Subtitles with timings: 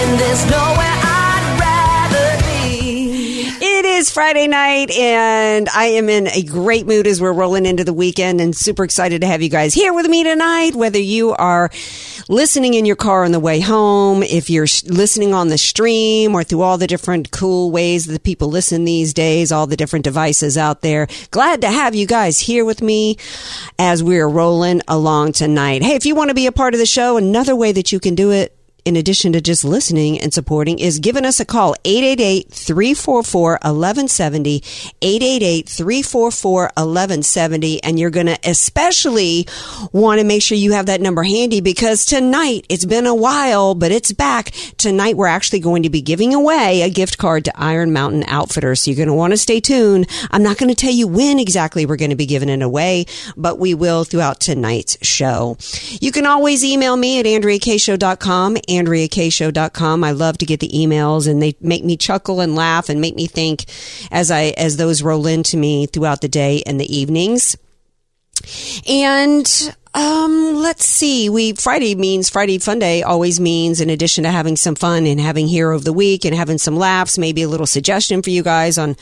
[0.00, 3.48] And there's nowhere I'd rather be.
[3.60, 7.82] It is Friday night, and I am in a great mood as we're rolling into
[7.82, 10.76] the weekend and super excited to have you guys here with me tonight.
[10.76, 11.70] Whether you are
[12.28, 16.44] listening in your car on the way home, if you're listening on the stream, or
[16.44, 20.56] through all the different cool ways that people listen these days, all the different devices
[20.56, 23.16] out there, glad to have you guys here with me
[23.80, 25.82] as we're rolling along tonight.
[25.82, 27.98] Hey, if you want to be a part of the show, another way that you
[27.98, 31.74] can do it in addition to just listening and supporting, is giving us a call
[31.84, 34.60] 888-344-1170,
[35.00, 37.80] 888-344-1170.
[37.82, 39.48] And you're going to especially
[39.92, 43.74] want to make sure you have that number handy because tonight, it's been a while,
[43.74, 44.50] but it's back.
[44.78, 48.82] Tonight, we're actually going to be giving away a gift card to Iron Mountain Outfitters.
[48.82, 50.08] So you're going to want to stay tuned.
[50.30, 53.06] I'm not going to tell you when exactly we're going to be giving it away,
[53.36, 55.56] but we will throughout tonight's show.
[56.00, 60.04] You can always email me at AndreaKShow.com, AndreaKShow.com.
[60.04, 63.14] I love to get the emails and they make me chuckle and laugh and make
[63.14, 63.64] me think
[64.10, 67.56] as I, as those roll into me throughout the day and the evenings.
[68.88, 71.30] And um, let's see.
[71.30, 75.18] We Friday means Friday Fun Day always means in addition to having some fun and
[75.18, 78.42] having hero of the week and having some laughs, maybe a little suggestion for you
[78.42, 78.96] guys on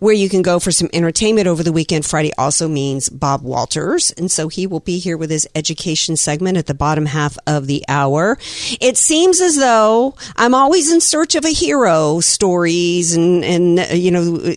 [0.00, 2.04] where you can go for some entertainment over the weekend.
[2.04, 6.58] Friday also means Bob Walters, and so he will be here with his education segment
[6.58, 8.36] at the bottom half of the hour.
[8.80, 14.10] It seems as though I'm always in search of a hero stories and and you
[14.10, 14.54] know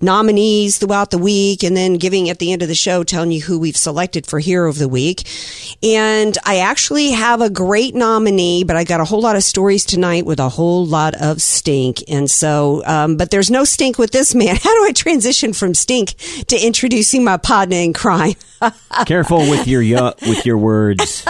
[0.00, 3.42] nominees throughout the week, and then giving at the end of the show telling you
[3.42, 4.93] who we've selected for hero of the week.
[5.82, 9.84] And I actually have a great nominee, but I got a whole lot of stories
[9.84, 12.02] tonight with a whole lot of stink.
[12.08, 14.56] And so, um, but there's no stink with this man.
[14.62, 16.14] How do I transition from stink
[16.48, 18.34] to introducing my partner in crime?
[19.06, 19.82] Careful with your
[20.22, 21.26] with your words.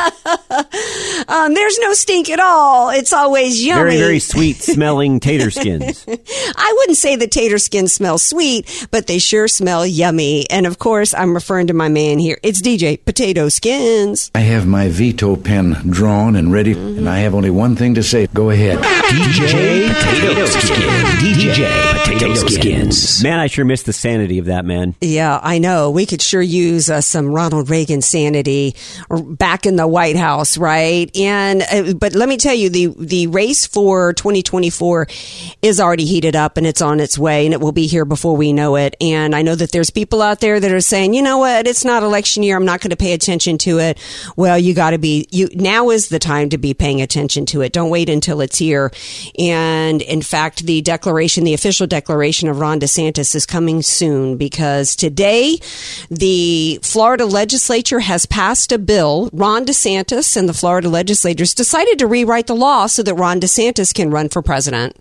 [1.27, 2.91] Um, there's no stink at all.
[2.91, 3.83] It's always yummy.
[3.83, 6.05] Very very sweet smelling tater skins.
[6.09, 10.49] I wouldn't say the tater skins smell sweet, but they sure smell yummy.
[10.51, 12.39] And of course, I'm referring to my man here.
[12.43, 14.31] It's DJ Potato Skins.
[14.35, 18.03] I have my veto pen drawn and ready, and I have only one thing to
[18.03, 18.27] say.
[18.35, 18.79] Go ahead.
[18.79, 21.39] DJ Potato Skins.
[21.39, 23.23] DJ Potato Skins.
[23.23, 24.95] Man, I sure miss the sanity of that man.
[25.01, 25.91] Yeah, I know.
[25.91, 28.75] We could sure use uh, some Ronald Reagan sanity
[29.09, 31.15] back in the White House, right?
[31.17, 35.07] And uh, but let me tell you, the the race for 2024
[35.63, 38.37] is already heated up and it's on its way, and it will be here before
[38.37, 38.97] we know it.
[39.01, 41.85] And I know that there's people out there that are saying, you know what, it's
[41.85, 42.57] not election year.
[42.57, 43.99] I'm not going to pay attention to it.
[44.37, 45.27] Well, you got to be.
[45.31, 47.73] You now is the time to be paying attention to it.
[47.73, 48.91] Don't wait until it's here.
[49.39, 54.97] And in fact, the declaration, the official declaration of Ron DeSantis is coming soon because
[54.97, 55.59] today
[56.11, 59.29] the Florida legislature has passed a bill.
[59.33, 63.95] Ron DeSantis and the Florida legislators decided to rewrite the law so that Ron DeSantis
[63.95, 64.97] can run for president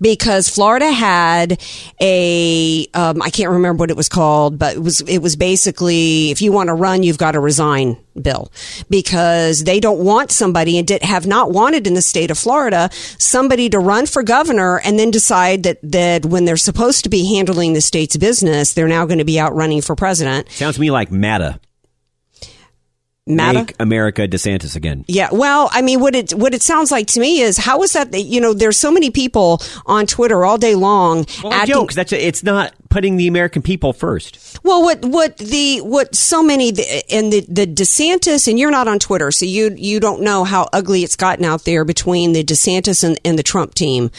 [0.00, 1.60] because Florida had
[2.00, 6.30] a um, I can't remember what it was called, but it was it was basically
[6.30, 8.52] if you want to run, you've got to resign bill
[8.90, 12.90] because they don't want somebody and did, have not wanted in the state of Florida
[12.92, 17.34] somebody to run for governor and then decide that that when they're supposed to be
[17.34, 20.50] handling the state's business, they're now going to be out running for president.
[20.50, 21.60] Sounds to me like MATA.
[23.36, 23.60] Matter?
[23.60, 25.04] Make America DeSantis again.
[25.08, 27.92] Yeah, well, I mean, what it what it sounds like to me is how is
[27.92, 28.12] that?
[28.12, 31.26] that, You know, there's so many people on Twitter all day long.
[31.42, 34.58] Well, acting- joke that's it's not putting the American people first.
[34.64, 36.70] Well, what what the what so many
[37.10, 40.68] and the the DeSantis and you're not on Twitter, so you you don't know how
[40.72, 44.10] ugly it's gotten out there between the DeSantis and, and the Trump team,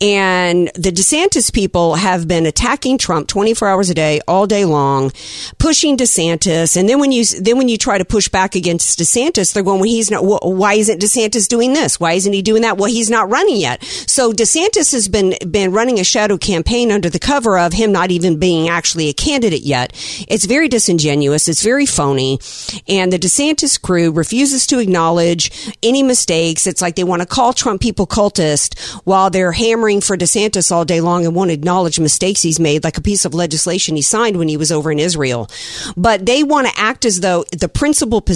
[0.00, 5.12] and the DeSantis people have been attacking Trump 24 hours a day, all day long,
[5.58, 9.52] pushing DeSantis, and then when you then when you try to push back against DeSantis,
[9.52, 10.24] they're going, well, he's not.
[10.24, 11.98] Well, why isn't DeSantis doing this?
[11.98, 12.78] Why isn't he doing that?
[12.78, 13.82] Well, he's not running yet.
[13.84, 18.10] So DeSantis has been been running a shadow campaign under the cover of him not
[18.10, 19.92] even being actually a candidate yet.
[20.28, 21.48] It's very disingenuous.
[21.48, 22.38] It's very phony.
[22.88, 26.66] And the DeSantis crew refuses to acknowledge any mistakes.
[26.66, 30.84] It's like they want to call Trump people cultist while they're hammering for DeSantis all
[30.84, 34.36] day long and won't acknowledge mistakes he's made, like a piece of legislation he signed
[34.36, 35.48] when he was over in Israel.
[35.96, 38.35] But they want to act as though the principal position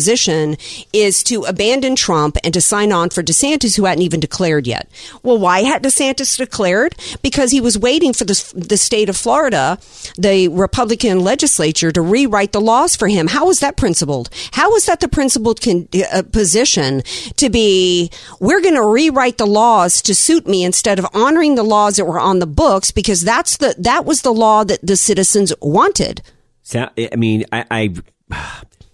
[0.92, 4.88] is to abandon Trump and to sign on for DeSantis, who hadn't even declared yet.
[5.22, 6.94] Well, why had DeSantis declared?
[7.22, 9.78] Because he was waiting for the, the state of Florida,
[10.18, 13.28] the Republican legislature, to rewrite the laws for him.
[13.28, 14.30] How is that principled?
[14.52, 17.02] How is that the principled con- uh, position
[17.36, 18.10] to be,
[18.40, 22.04] we're going to rewrite the laws to suit me instead of honoring the laws that
[22.04, 26.22] were on the books because that's the, that was the law that the citizens wanted.
[26.62, 27.94] So, I mean, I, I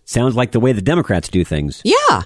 [0.06, 1.82] sounds like the way the Democrats do things.
[1.84, 2.22] Yeah.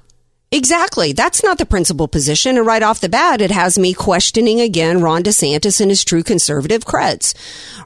[0.52, 1.12] Exactly.
[1.12, 2.56] That's not the principal position.
[2.56, 6.24] And right off the bat, it has me questioning again Ron DeSantis and his true
[6.24, 7.36] conservative creds.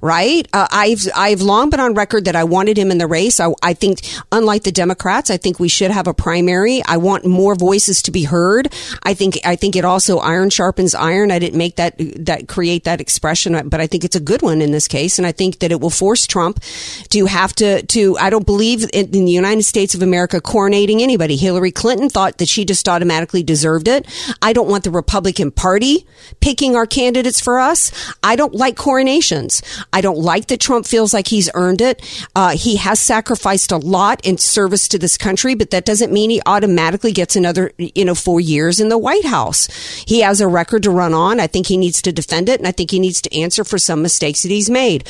[0.01, 0.49] Right?
[0.51, 3.39] Uh, I've I've long been on record that I wanted him in the race.
[3.39, 4.01] I, I think,
[4.33, 6.83] unlike the Democrats, I think we should have a primary.
[6.87, 8.73] I want more voices to be heard.
[9.03, 11.31] I think I think it also iron sharpens iron.
[11.31, 14.63] I didn't make that that create that expression, but I think it's a good one
[14.63, 16.63] in this case, and I think that it will force Trump
[17.11, 18.17] to have to to.
[18.17, 21.37] I don't believe in, in the United States of America coronating anybody.
[21.37, 24.07] Hillary Clinton thought that she just automatically deserved it.
[24.41, 26.07] I don't want the Republican Party
[26.41, 27.93] picking our candidates for us.
[28.23, 29.63] I don't like coronations.
[29.93, 32.01] I don't like that Trump feels like he's earned it.
[32.35, 36.31] Uh, he has sacrificed a lot in service to this country, but that doesn't mean
[36.31, 39.67] he automatically gets another, you know, four years in the White House.
[40.07, 41.41] He has a record to run on.
[41.41, 43.79] I think he needs to defend it, and I think he needs to answer for
[43.79, 45.09] some mistakes that he's made.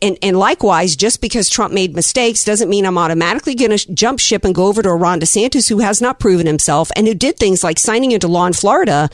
[0.00, 4.18] And, and likewise, just because Trump made mistakes doesn't mean I'm automatically going to jump
[4.18, 7.36] ship and go over to Ron DeSantis, who has not proven himself and who did
[7.36, 9.08] things like signing into law in Florida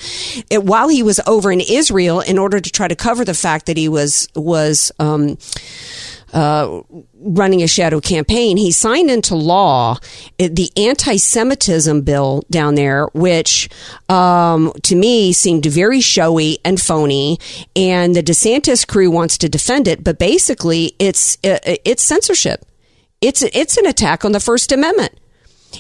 [0.51, 3.67] it, while he was over in Israel in order to try to cover the fact
[3.67, 5.39] that he was was um,
[6.33, 6.81] uh,
[7.21, 9.97] running a shadow campaign, he signed into law
[10.39, 13.69] the anti-Semitism bill down there, which
[14.09, 17.39] um, to me seemed very showy and phony.
[17.77, 22.65] And the DeSantis crew wants to defend it, but basically, it's uh, it's censorship.
[23.21, 25.13] It's it's an attack on the First Amendment.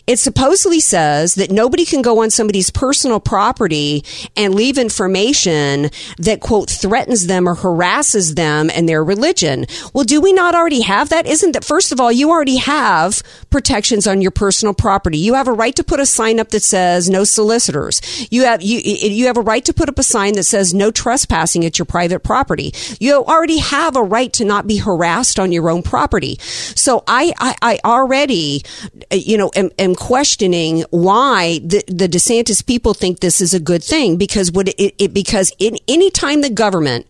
[0.06, 4.04] It supposedly says that nobody can go on somebody's personal property
[4.36, 9.66] and leave information that, quote, threatens them or harasses them and their religion.
[9.92, 11.26] Well, do we not already have that?
[11.26, 15.18] Isn't that, first of all, you already have protections on your personal property.
[15.18, 18.00] You have a right to put a sign up that says no solicitors.
[18.30, 20.90] You have, you, you have a right to put up a sign that says no
[20.90, 22.72] trespassing at your private property.
[22.98, 26.38] You already have a right to not be harassed on your own property.
[26.40, 28.62] So I, I, I already,
[29.10, 33.82] you know, am, am questioning why the, the DeSantis people think this is a good
[33.84, 37.06] thing because what it, it because in any time the government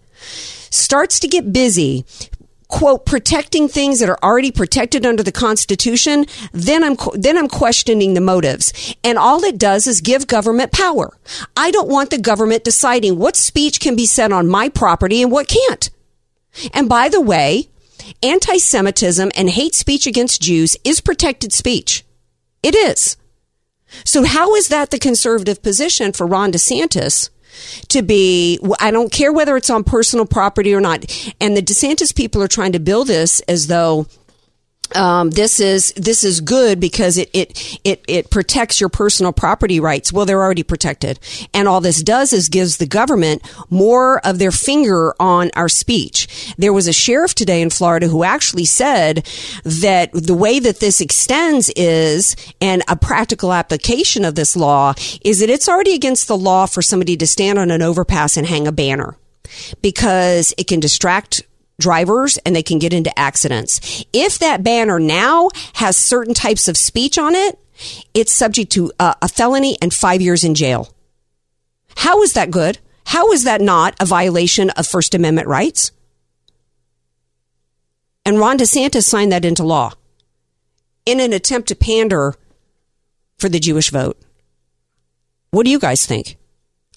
[0.70, 2.04] starts to get busy
[2.72, 8.14] quote protecting things that are already protected under the constitution then i'm then i'm questioning
[8.14, 8.96] the motives.
[9.04, 11.14] And all it does is give government power.
[11.54, 15.30] I don't want the government deciding what speech can be said on my property and
[15.30, 15.90] what can't.
[16.72, 17.68] And by the way
[18.22, 22.04] anti-semitism and hate speech against jews is protected speech
[22.62, 23.16] it is.
[24.04, 27.30] So how is that the conservative position for Ron DeSantis
[27.88, 31.04] to be, I don't care whether it's on personal property or not.
[31.40, 34.06] And the DeSantis people are trying to build this as though
[34.96, 39.80] um, this is this is good because it, it it it protects your personal property
[39.80, 40.12] rights.
[40.12, 41.18] Well, they're already protected,
[41.54, 46.54] and all this does is gives the government more of their finger on our speech.
[46.58, 49.26] There was a sheriff today in Florida who actually said
[49.64, 54.94] that the way that this extends is, and a practical application of this law
[55.24, 58.46] is that it's already against the law for somebody to stand on an overpass and
[58.46, 59.16] hang a banner
[59.82, 61.42] because it can distract
[61.82, 64.04] drivers and they can get into accidents.
[64.12, 67.58] If that banner now has certain types of speech on it,
[68.14, 70.94] it's subject to a, a felony and five years in jail.
[71.96, 72.78] How is that good?
[73.04, 75.92] How is that not a violation of First Amendment rights?
[78.24, 79.92] And Ron DeSantis signed that into law
[81.04, 82.34] in an attempt to pander
[83.38, 84.16] for the Jewish vote.
[85.50, 86.36] What do you guys think?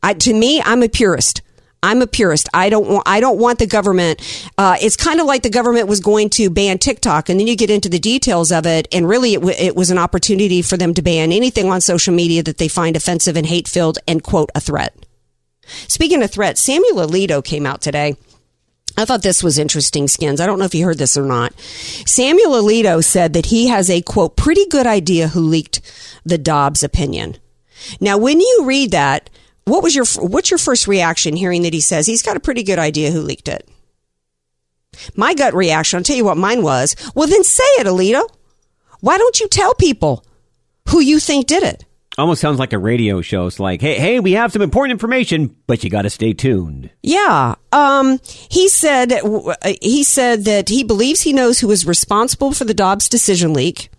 [0.03, 1.41] I, to me, I'm a purist.
[1.85, 2.49] I'm a purist.
[2.51, 3.03] I don't want.
[3.05, 4.19] I don't want the government.
[4.57, 7.55] Uh, it's kind of like the government was going to ban TikTok, and then you
[7.55, 10.77] get into the details of it, and really, it, w- it was an opportunity for
[10.77, 14.23] them to ban anything on social media that they find offensive and hate filled, and
[14.23, 14.95] quote a threat.
[15.87, 18.15] Speaking of threats, Samuel Alito came out today.
[18.97, 20.41] I thought this was interesting, Skins.
[20.41, 21.53] I don't know if you heard this or not.
[21.59, 25.81] Samuel Alito said that he has a quote pretty good idea who leaked
[26.25, 27.37] the Dobbs opinion.
[28.01, 29.29] Now, when you read that,
[29.65, 32.63] what was your what's your first reaction hearing that he says he's got a pretty
[32.63, 33.67] good idea who leaked it?
[35.15, 36.95] My gut reaction, I'll tell you what mine was.
[37.15, 38.27] Well, then say it, Alito.
[39.01, 40.25] Why don't you tell people
[40.89, 41.85] who you think did it?
[42.17, 43.45] Almost sounds like a radio show.
[43.45, 46.89] It's like, hey, hey, we have some important information, but you got to stay tuned.
[47.03, 47.55] Yeah.
[47.73, 48.19] Um,
[48.49, 49.11] he said
[49.81, 53.89] he said that he believes he knows who is responsible for the Dobbs decision leak.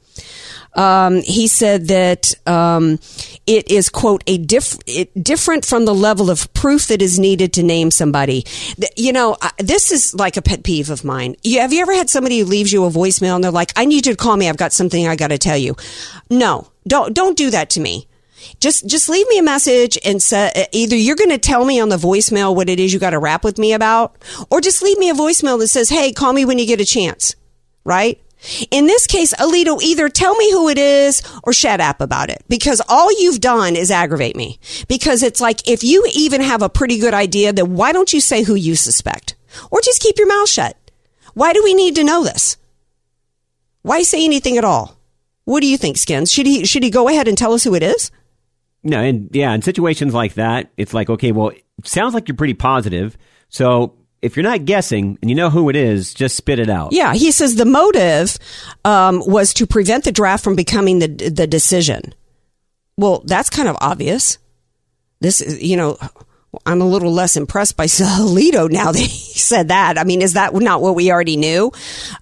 [0.76, 2.98] Um, he said that um,
[3.46, 7.54] it is quote a diff- it, different from the level of proof that is needed
[7.54, 8.42] to name somebody.
[8.42, 11.34] Th- You know, this is like a pet peeve of mine.
[11.42, 13.86] You, have you ever had somebody who leaves you a voicemail and they're like, "I
[13.86, 14.48] need you to call me.
[14.48, 15.76] I've got something I got to tell you."
[16.28, 18.06] No, don't don't do that to me.
[18.60, 21.88] Just just leave me a message and say either you're going to tell me on
[21.88, 24.14] the voicemail what it is you got to rap with me about,
[24.50, 26.84] or just leave me a voicemail that says, "Hey, call me when you get a
[26.84, 27.34] chance."
[27.82, 28.20] Right?
[28.70, 32.44] In this case, Alito, either tell me who it is or shut up about it
[32.48, 34.58] because all you've done is aggravate me.
[34.88, 38.20] Because it's like, if you even have a pretty good idea, then why don't you
[38.20, 39.34] say who you suspect?
[39.70, 40.76] Or just keep your mouth shut.
[41.34, 42.56] Why do we need to know this?
[43.82, 44.96] Why say anything at all?
[45.44, 46.32] What do you think, Skins?
[46.32, 48.10] Should he, should he go ahead and tell us who it is?
[48.82, 51.52] No, and yeah, in situations like that, it's like, okay, well,
[51.84, 53.16] sounds like you're pretty positive.
[53.48, 56.92] So if you're not guessing and you know who it is, just spit it out.
[56.92, 58.38] Yeah, he says the motive
[58.84, 62.14] um, was to prevent the draft from becoming the the decision.
[62.96, 64.38] Well, that's kind of obvious.
[65.20, 65.98] This, is, you know,
[66.64, 69.98] I'm a little less impressed by Alito now that he said that.
[69.98, 71.72] I mean, is that not what we already knew?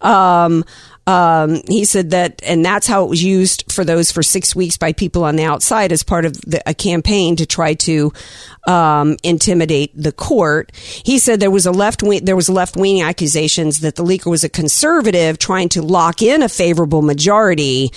[0.01, 0.65] Um,
[1.07, 4.79] um, he said that, and that's how it was used for those for six weeks
[4.79, 8.13] by people on the outside as part of the, a campaign to try to
[8.67, 10.73] um, intimidate the court.
[10.75, 14.31] He said there was a left wing, there was left wing accusations that the leaker
[14.31, 17.91] was a conservative trying to lock in a favorable majority.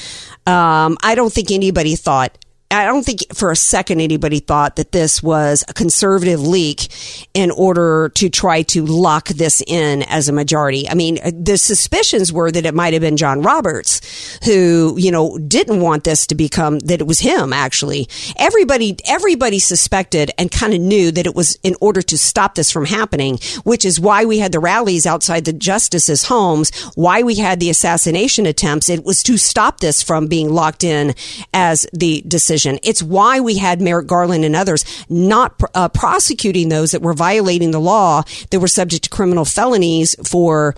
[0.45, 2.37] Um, I don't think anybody thought
[2.69, 6.89] I don't think for a second anybody thought that this was a conservative leak
[7.33, 10.89] in order to try to lock this in as a majority.
[10.89, 14.01] I mean, the suspicions were that it might have been John Roberts
[14.43, 18.09] who, you know, didn't want this to become that it was him actually.
[18.36, 22.69] Everybody everybody suspected and kind of knew that it was in order to stop this
[22.69, 27.36] from happening, which is why we had the rallies outside the justices' homes, why we
[27.36, 28.89] had the assassination attempts.
[28.89, 31.15] It was to stop this from being locked in
[31.53, 32.56] as the decision.
[32.83, 37.71] It's why we had Merrick Garland and others not uh, prosecuting those that were violating
[37.71, 40.75] the law that were subject to criminal felonies for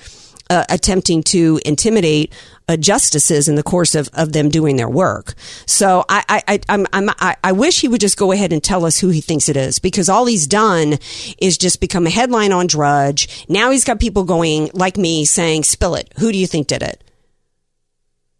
[0.49, 2.33] uh, attempting to intimidate
[2.67, 5.33] uh, justices in the course of, of them doing their work.
[5.65, 8.99] So I, I, I, I, I wish he would just go ahead and tell us
[8.99, 10.97] who he thinks it is because all he's done
[11.39, 13.45] is just become a headline on Drudge.
[13.49, 16.11] Now he's got people going like me saying, spill it.
[16.19, 17.03] Who do you think did it?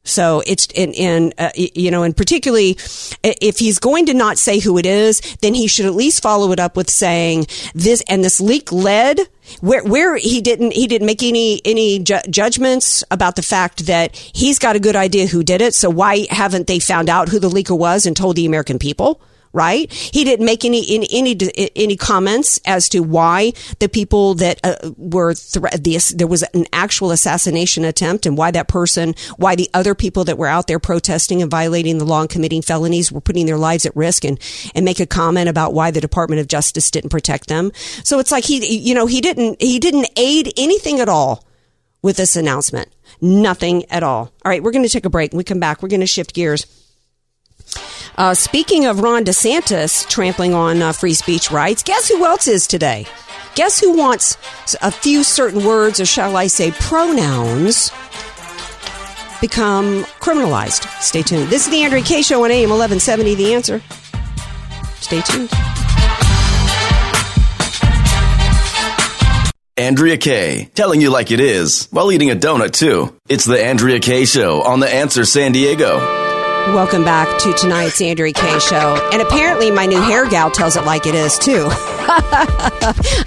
[0.03, 2.77] So it's and, and uh, you know, and particularly
[3.24, 6.51] if he's going to not say who it is, then he should at least follow
[6.51, 9.20] it up with saying this and this leak led
[9.62, 14.15] where where he didn't he didn't make any any ju- judgments about the fact that
[14.15, 15.74] he's got a good idea who did it.
[15.75, 19.22] So why haven't they found out who the leaker was and told the American people?
[19.53, 19.91] Right?
[19.91, 24.91] He didn't make any any any, any comments as to why the people that uh,
[24.98, 29.70] were thre- the, there was an actual assassination attempt and why that person, why the
[29.74, 33.22] other people that were out there protesting and violating the law and committing felonies were
[33.22, 34.39] putting their lives at risk and
[34.75, 37.72] and make a comment about why the Department of Justice didn't protect them.
[38.03, 41.46] So it's like he you know he didn't he didn't aid anything at all
[42.01, 42.89] with this announcement.
[43.22, 44.32] Nothing at all.
[44.46, 45.32] All right, we're going to take a break.
[45.32, 46.65] When we come back, we're going to shift gears.
[48.20, 52.68] Uh, speaking of Ron DeSantis trampling on uh, free speech rights, guess who else is
[52.68, 53.06] today?
[53.56, 54.36] Guess who wants
[54.82, 57.92] a few certain words, or shall I say pronouns,
[59.40, 60.86] become criminalized?
[61.02, 61.48] Stay tuned.
[61.48, 63.36] This is the Andrea Kaye Show on AM 1170.
[63.36, 63.82] The answer.
[65.00, 65.50] Stay tuned.
[69.78, 73.18] Andrea Kaye, telling you like it is, while eating a donut too.
[73.30, 76.29] It's the Andrea Kaye Show on The Answer San Diego.
[76.68, 79.10] Welcome back to tonight's Andrea Kaye Show.
[79.12, 81.68] And apparently, my new hair gal tells it like it is, too.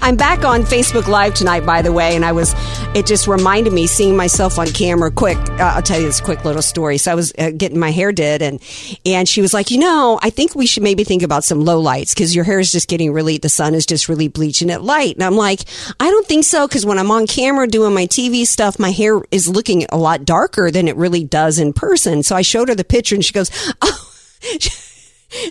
[0.01, 2.53] I'm back on Facebook Live tonight, by the way, and I was.
[2.95, 5.09] It just reminded me seeing myself on camera.
[5.09, 6.97] Quick, uh, I'll tell you this quick little story.
[6.97, 8.61] So I was uh, getting my hair did, and
[9.05, 11.79] and she was like, you know, I think we should maybe think about some low
[11.79, 13.37] lights because your hair is just getting really.
[13.37, 15.61] The sun is just really bleaching it light, and I'm like,
[15.99, 19.21] I don't think so because when I'm on camera doing my TV stuff, my hair
[19.31, 22.21] is looking a lot darker than it really does in person.
[22.21, 24.09] So I showed her the picture, and she goes, oh.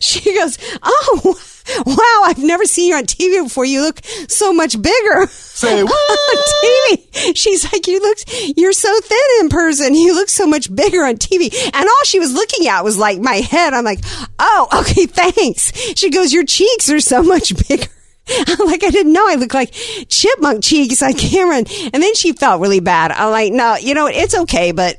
[0.01, 1.37] She goes, Oh,
[1.87, 3.65] wow, I've never seen you on TV before.
[3.65, 5.27] You look so much bigger.
[5.29, 6.21] Say oh, what?
[6.39, 7.37] on TV.
[7.37, 8.19] She's like, You look,
[8.57, 9.95] you're so thin in person.
[9.95, 11.53] You look so much bigger on TV.
[11.75, 13.75] And all she was looking at was like my head.
[13.75, 14.01] I'm like,
[14.39, 15.73] Oh, okay, thanks.
[15.97, 17.87] She goes, Your cheeks are so much bigger.
[18.29, 19.73] I'm like, I didn't know I look like
[20.09, 21.57] chipmunk cheeks on camera.
[21.57, 23.11] And then she felt really bad.
[23.11, 24.95] I'm like, no, you know, it's okay, but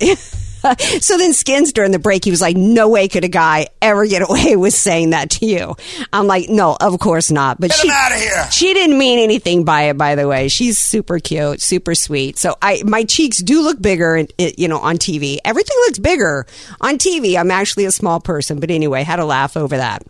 [1.01, 4.05] so then Skins during the break, he was like, no way could a guy ever
[4.05, 5.75] get away with saying that to you.
[6.11, 7.59] I'm like, no, of course not.
[7.59, 8.51] But Get she, him outta here.
[8.51, 10.47] she didn't mean anything by it, by the way.
[10.47, 12.37] She's super cute, super sweet.
[12.37, 15.37] So I, my cheeks do look bigger, in, it- you know, on TV.
[15.43, 16.45] Everything looks bigger
[16.81, 17.37] on TV.
[17.39, 20.03] I'm actually a small person, but anyway, had a laugh over that.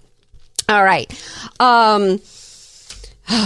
[0.69, 1.12] All right.
[1.60, 2.19] Um,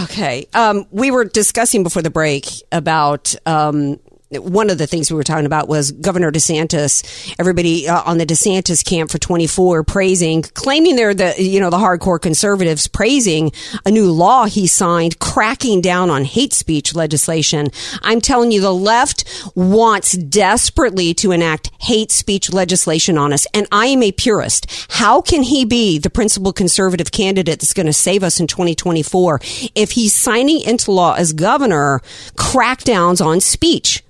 [0.04, 0.46] Okay.
[0.54, 4.00] Um, we were discussing before the break about um,
[4.30, 7.34] one of the things we were talking about was Governor DeSantis.
[7.38, 11.78] Everybody uh, on the DeSantis camp for 24 praising, claiming they're the you know the
[11.78, 13.52] hardcore conservatives, praising
[13.86, 17.68] a new law he signed, cracking down on hate speech legislation.
[18.02, 23.66] I'm telling you, the left wants desperately to enact hate speech legislation on us, and
[23.72, 24.66] I am a purist.
[24.90, 29.40] How can he be the principal conservative candidate that's going to save us in 2024
[29.74, 32.02] if he's signing into law as governor
[32.36, 34.04] crackdowns on speech?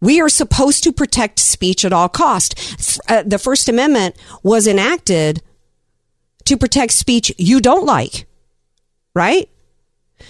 [0.00, 3.00] We are supposed to protect speech at all cost.
[3.08, 5.42] Uh, the First Amendment was enacted
[6.44, 8.26] to protect speech you don't like,
[9.14, 9.48] right?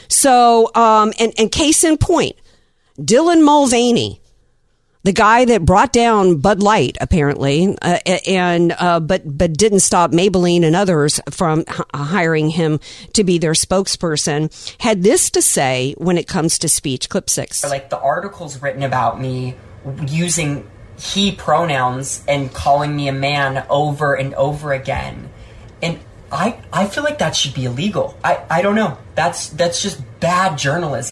[0.08, 2.36] So, um, and, and case in point,
[2.98, 4.19] Dylan Mulvaney,
[5.02, 10.10] the guy that brought down Bud Light, apparently, uh, and uh, but but didn't stop
[10.12, 12.80] Maybelline and others from h- hiring him
[13.14, 17.08] to be their spokesperson, had this to say when it comes to speech.
[17.08, 17.64] Clip six.
[17.64, 19.54] like the articles written about me
[20.06, 25.30] using he pronouns and calling me a man over and over again
[25.82, 25.98] and
[26.30, 30.02] i i feel like that should be illegal i i don't know that's that's just
[30.20, 31.10] bad journalism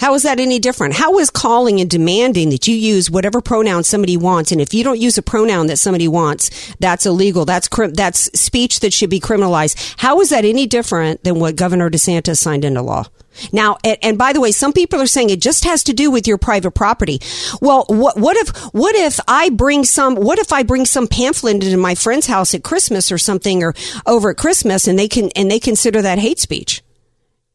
[0.00, 0.94] How is that any different?
[0.94, 4.84] How is calling and demanding that you use whatever pronoun somebody wants, and if you
[4.84, 6.50] don't use a pronoun that somebody wants,
[6.80, 7.44] that's illegal.
[7.44, 9.96] That's crim- that's speech that should be criminalized.
[9.98, 13.04] How is that any different than what Governor DeSantis signed into law?
[13.52, 16.10] Now, and, and by the way, some people are saying it just has to do
[16.10, 17.20] with your private property.
[17.60, 21.62] Well, what what if what if I bring some what if I bring some pamphlet
[21.62, 23.74] into my friend's house at Christmas or something or
[24.06, 26.82] over at Christmas, and they can and they consider that hate speech?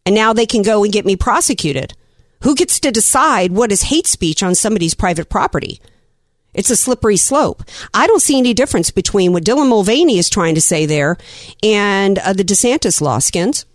[0.06, 1.94] and now they can go and get me prosecuted.
[2.44, 5.80] Who gets to decide what is hate speech on somebody's private property?
[6.54, 7.64] It's a slippery slope.
[7.94, 11.18] I don't see any difference between what Dylan Mulvaney is trying to say there
[11.64, 13.66] and uh, the DeSantis law, Skins.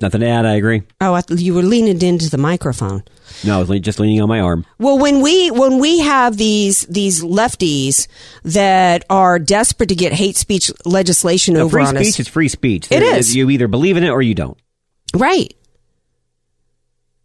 [0.00, 0.46] Nothing to add.
[0.46, 0.82] I agree.
[1.00, 3.02] Oh, I, you were leaning into the microphone.
[3.44, 4.64] No, I was le- just leaning on my arm.
[4.78, 8.08] Well, when we when we have these these lefties
[8.44, 12.28] that are desperate to get hate speech legislation No, over free on speech us, is
[12.28, 12.90] free speech.
[12.90, 13.34] It is.
[13.36, 14.58] You either believe in it or you don't.
[15.14, 15.52] right?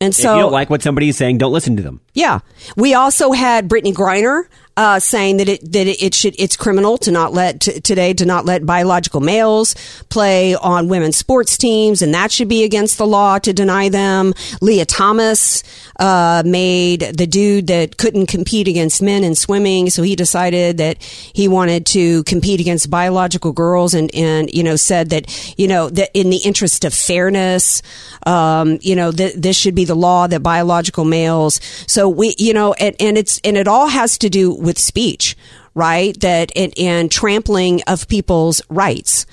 [0.05, 1.99] And so, if you don't like what somebody is saying, don't listen to them.
[2.13, 2.39] Yeah.
[2.77, 4.43] We also had Brittney Griner
[4.77, 8.25] uh, saying that it that it should it's criminal to not let t- today to
[8.25, 9.73] not let biological males
[10.09, 14.33] play on women's sports teams, and that should be against the law to deny them.
[14.61, 15.63] Lia Thomas
[15.97, 21.01] uh, made the dude that couldn't compete against men in swimming, so he decided that
[21.01, 25.89] he wanted to compete against biological girls, and and you know said that you know
[25.89, 27.81] that in the interest of fairness,
[28.25, 31.61] um, you know that this should be the law that biological males.
[31.88, 35.38] So we you know and, and it's and it all has to do with speech,
[35.73, 36.19] right?
[36.19, 39.25] That and, and trampling of people's rights.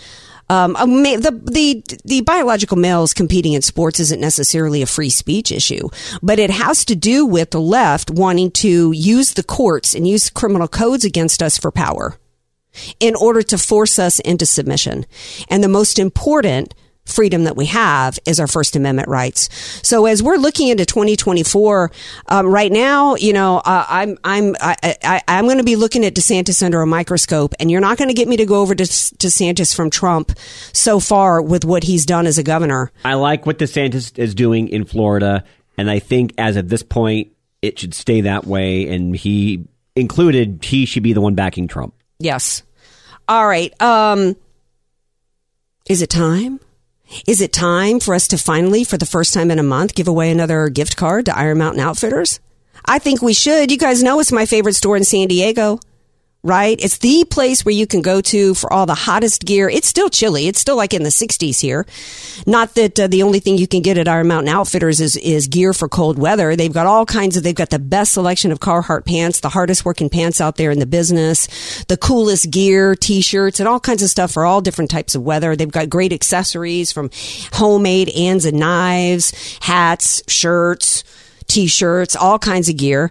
[0.50, 5.88] Um, the the the biological males competing in sports isn't necessarily a free speech issue,
[6.22, 10.28] but it has to do with the left wanting to use the courts and use
[10.28, 12.18] criminal codes against us for power
[13.00, 15.06] in order to force us into submission.
[15.48, 19.48] And the most important freedom that we have is our First Amendment rights.
[19.86, 21.90] So as we're looking into 2024,
[22.28, 26.04] um, right now, you know, uh, I'm I'm I, I, I'm going to be looking
[26.04, 28.74] at DeSantis under a microscope, and you're not going to get me to go over
[28.74, 30.32] to DeSantis from Trump
[30.72, 32.92] so far with what he's done as a governor.
[33.04, 35.44] I like what DeSantis is doing in Florida,
[35.76, 38.88] and I think as of this point, it should stay that way.
[38.88, 41.94] And he included, he should be the one backing Trump.
[42.18, 42.62] Yes.
[43.28, 43.72] All right.
[43.80, 44.36] Um,
[45.88, 46.60] is it time?
[47.26, 50.08] Is it time for us to finally, for the first time in a month, give
[50.08, 52.40] away another gift card to Iron Mountain Outfitters?
[52.84, 53.70] I think we should.
[53.70, 55.78] You guys know it's my favorite store in San Diego
[56.44, 56.76] right?
[56.82, 59.68] It's the place where you can go to for all the hottest gear.
[59.68, 60.48] It's still chilly.
[60.48, 61.86] It's still like in the 60s here.
[62.46, 65.46] Not that uh, the only thing you can get at Iron Mountain Outfitters is, is
[65.46, 66.56] gear for cold weather.
[66.56, 69.84] They've got all kinds of, they've got the best selection of Carhartt pants, the hardest
[69.84, 74.10] working pants out there in the business, the coolest gear, t-shirts, and all kinds of
[74.10, 75.54] stuff for all different types of weather.
[75.54, 77.10] They've got great accessories from
[77.52, 81.04] homemade ands and knives, hats, shirts,
[81.52, 83.10] t-shirts, all kinds of gear.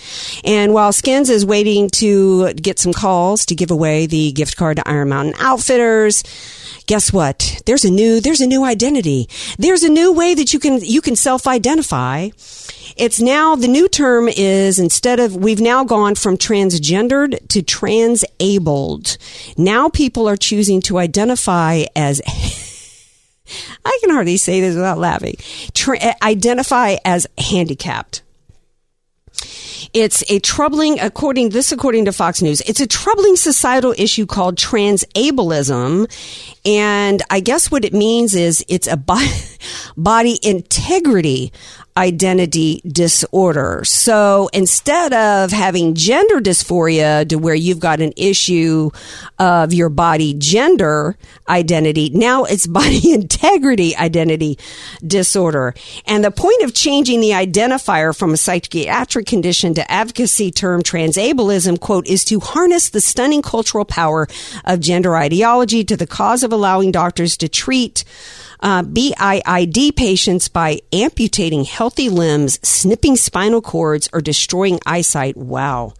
[0.43, 4.77] And while Skins is waiting to get some calls to give away the gift card
[4.77, 6.23] to Iron Mountain Outfitters,
[6.85, 7.61] guess what?
[7.65, 9.29] There's a new there's a new identity.
[9.57, 12.29] There's a new way that you can you can self-identify.
[12.97, 19.17] It's now the new term is instead of we've now gone from transgendered to transabled.
[19.57, 22.21] Now people are choosing to identify as
[23.85, 25.35] I can hardly say this without laughing.
[25.73, 28.23] Tra- eh, identify as handicapped.
[29.93, 34.57] It's a troubling, according this according to Fox News, it's a troubling societal issue called
[34.57, 36.07] trans ableism,
[36.65, 38.97] and I guess what it means is it's a
[39.97, 41.51] body integrity
[41.99, 43.81] identity disorder.
[43.83, 48.89] So instead of having gender dysphoria to where you've got an issue
[49.37, 51.17] of your body gender
[51.49, 54.57] identity, now it's body integrity identity
[55.05, 55.73] disorder.
[56.05, 61.81] And the point of changing the identifier from a psychiatric condition to advocacy term transableism,
[61.81, 64.29] quote, is to harness the stunning cultural power
[64.63, 68.05] of gender ideology to the cause of allowing doctors to treat
[68.61, 75.37] uh, BIID patients by amputating healthy limbs, snipping spinal cords, or destroying eyesight.
[75.37, 75.93] Wow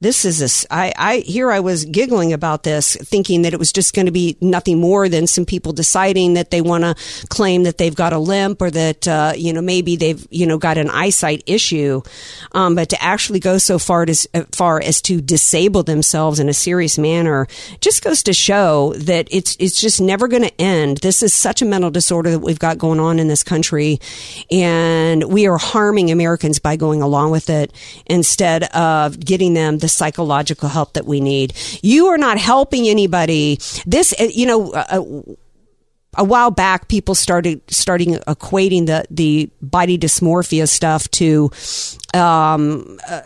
[0.00, 3.72] this is a, I, I, here I was giggling about this, thinking that it was
[3.72, 6.94] just going to be nothing more than some people deciding that they want to
[7.26, 10.56] claim that they've got a limp or that, uh, you know, maybe they've, you know,
[10.56, 12.00] got an eyesight issue.
[12.52, 16.48] Um, but to actually go so far as, uh, far as to disable themselves in
[16.48, 17.48] a serious manner
[17.80, 20.98] just goes to show that it's, it's just never going to end.
[20.98, 23.98] This is such a mental disorder that we've got going on in this country.
[24.48, 27.72] And we are harming Americans by going along with it
[28.06, 31.54] instead of getting them the the psychological help that we need.
[31.82, 33.58] You are not helping anybody.
[33.86, 35.34] This, uh, you know, uh, uh,
[36.16, 41.50] a while back, people started starting equating the the body dysmorphia stuff to
[42.14, 43.22] um, uh,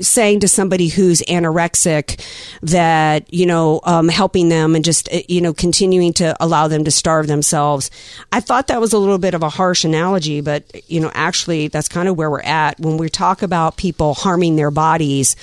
[0.00, 2.20] saying to somebody who's anorexic
[2.62, 6.84] that you know um, helping them and just uh, you know continuing to allow them
[6.84, 7.90] to starve themselves.
[8.32, 11.68] I thought that was a little bit of a harsh analogy, but you know actually
[11.68, 15.36] that's kind of where we're at when we talk about people harming their bodies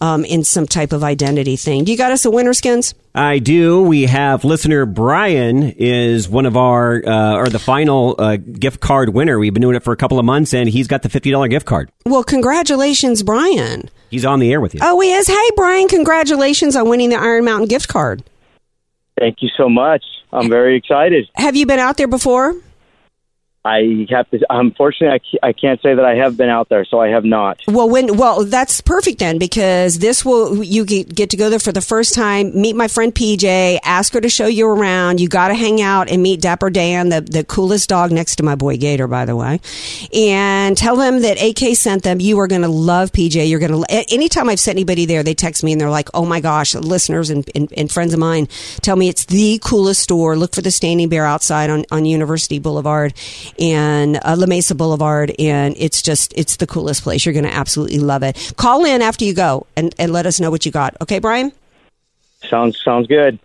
[0.00, 1.84] um, in some type of identity thing.
[1.84, 2.92] Do you got us a winner, Skins?
[3.18, 3.82] I do.
[3.82, 9.08] We have listener Brian is one of our uh, or the final uh, gift card
[9.08, 9.40] winner.
[9.40, 11.48] We've been doing it for a couple of months, and he's got the fifty dollar
[11.48, 11.90] gift card.
[12.06, 13.90] Well, congratulations, Brian.
[14.08, 14.80] He's on the air with you.
[14.84, 15.26] Oh, he is.
[15.26, 18.22] Hey, Brian, congratulations on winning the Iron Mountain gift card.
[19.18, 20.04] Thank you so much.
[20.32, 21.28] I'm very excited.
[21.34, 22.54] Have you been out there before?
[23.68, 24.40] I have to.
[24.48, 27.60] Unfortunately, I can't say that I have been out there, so I have not.
[27.68, 31.72] Well, when well, that's perfect then because this will you get to go there for
[31.72, 32.58] the first time.
[32.58, 33.78] Meet my friend PJ.
[33.84, 35.20] Ask her to show you around.
[35.20, 38.42] You got to hang out and meet Dapper Dan, the the coolest dog next to
[38.42, 39.60] my boy Gator, by the way,
[40.14, 42.20] and tell them that AK sent them.
[42.20, 43.48] You are going to love PJ.
[43.50, 44.12] You're going to.
[44.12, 47.28] Anytime I've sent anybody there, they text me and they're like, "Oh my gosh!" Listeners
[47.28, 48.48] and, and, and friends of mine
[48.80, 50.36] tell me it's the coolest store.
[50.36, 53.12] Look for the Standing Bear outside on on University Boulevard
[53.58, 57.24] and uh, La Mesa Boulevard, and it's just it's the coolest place.
[57.26, 58.52] You're going to absolutely love it.
[58.56, 60.96] Call in after you go and, and let us know what you got.
[61.00, 61.52] Okay, Brian.
[62.48, 63.38] Sounds sounds good.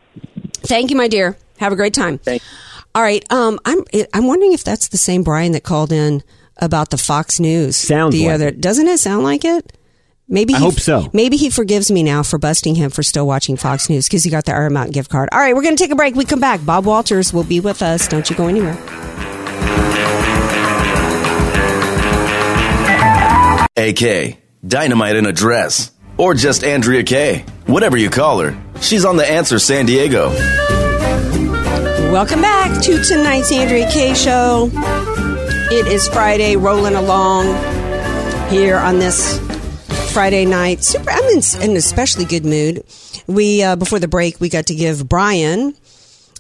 [0.58, 1.38] Thank you, my dear.
[1.58, 2.18] Have a great time.
[2.18, 2.46] Thanks.
[2.96, 3.26] All right.
[3.32, 6.24] Um, I'm I'm wondering if that's the same Brian that called in
[6.58, 7.76] about the Fox News.
[7.76, 8.48] Sounds the like other.
[8.50, 8.62] it.
[8.62, 9.76] Doesn't it sound like it?
[10.28, 11.10] Maybe I he, hope so.
[11.12, 14.30] Maybe he forgives me now for busting him for still watching Fox News because he
[14.30, 15.30] got the Iron Mountain gift card.
[15.32, 16.16] All right, we're going to take a break.
[16.16, 16.66] We come back.
[16.66, 18.08] Bob Walters will be with us.
[18.08, 18.78] Don't you go anywhere.
[23.76, 27.44] AK, Dynamite in a Dress, or just Andrea Kaye.
[27.66, 30.30] Whatever you call her, she's on The Answer San Diego.
[32.12, 34.70] Welcome back to tonight's Andrea Kaye Show.
[35.72, 37.48] It is Friday, rolling along
[38.52, 39.40] here on this
[40.14, 40.84] Friday night.
[40.84, 41.10] Super.
[41.10, 42.84] I'm in an especially good mood.
[43.26, 45.76] We uh, before the break, we got to give Brian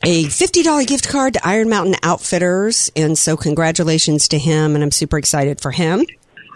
[0.04, 2.92] a $50 gift card to Iron Mountain Outfitters.
[2.96, 4.76] And so congratulations to him.
[4.76, 6.06] And I'm super excited for him.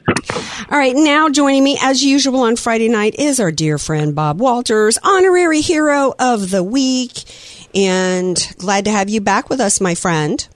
[0.07, 4.39] All right, now joining me as usual on Friday night is our dear friend Bob
[4.39, 7.23] Walters, honorary hero of the week.
[7.75, 10.47] And glad to have you back with us, my friend.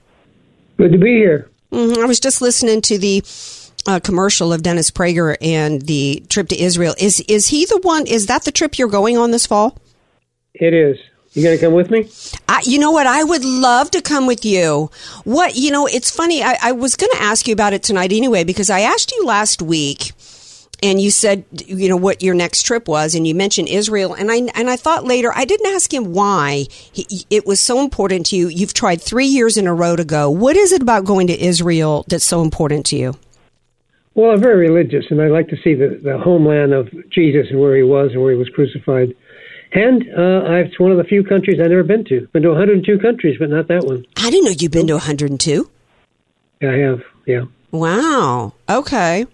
[0.78, 1.50] Good to be here.
[1.70, 3.22] hmm I was just listening to the
[3.86, 6.94] uh, commercial of Dennis Prager and the trip to Israel.
[6.98, 8.06] Is is he the one?
[8.06, 9.76] Is that the trip you're going on this fall?
[10.54, 10.96] It is.
[11.34, 12.10] You going to come with me?
[12.46, 13.06] I, you know what?
[13.06, 14.90] I would love to come with you.
[15.24, 16.42] What, you know, it's funny.
[16.42, 19.24] I, I was going to ask you about it tonight anyway, because I asked you
[19.24, 20.12] last week
[20.82, 24.12] and you said, you know, what your next trip was and you mentioned Israel.
[24.12, 27.80] And I, and I thought later, I didn't ask him why he, it was so
[27.80, 28.48] important to you.
[28.48, 30.28] You've tried three years in a row to go.
[30.28, 33.14] What is it about going to Israel that's so important to you?
[34.14, 37.58] Well, I'm very religious, and I like to see the, the homeland of Jesus and
[37.58, 39.16] where he was and where he was crucified.
[39.74, 42.26] And uh, I've, it's one of the few countries I've never been to.
[42.32, 44.04] Been to 102 countries, but not that one.
[44.16, 45.70] I didn't know you've been to 102.
[46.60, 47.02] Yeah, I have.
[47.26, 47.44] Yeah.
[47.70, 48.52] Wow.
[48.68, 49.26] Okay.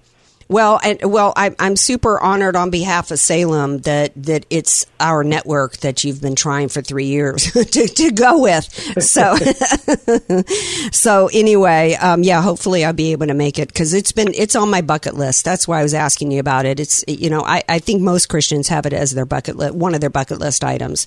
[0.48, 5.22] Well, and well, I, I'm super honored on behalf of Salem that that it's our
[5.22, 8.64] network that you've been trying for three years to, to go with.
[9.02, 9.36] So,
[10.90, 14.56] so anyway, um, yeah, hopefully I'll be able to make it because it's been it's
[14.56, 15.44] on my bucket list.
[15.44, 16.80] That's why I was asking you about it.
[16.80, 19.94] It's you know I, I think most Christians have it as their bucket list, one
[19.94, 21.06] of their bucket list items.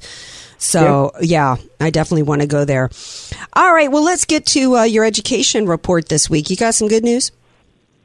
[0.59, 2.91] So yeah, I definitely want to go there.
[3.53, 6.51] All right, well, let's get to uh, your education report this week.
[6.51, 7.31] You got some good news.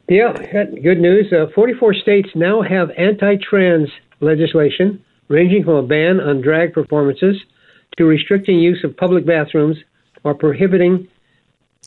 [0.09, 1.33] Yeah, good news.
[1.33, 3.89] Uh, 44 states now have anti trans
[4.21, 7.37] legislation, ranging from a ban on drag performances
[7.97, 9.77] to restricting use of public bathrooms
[10.23, 11.09] or prohibiting